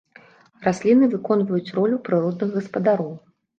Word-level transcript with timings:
Расліны 0.65 1.09
выконваюць 1.11 1.73
ролю 1.81 2.01
прыродных 2.09 2.59
гаспадароў. 2.59 3.17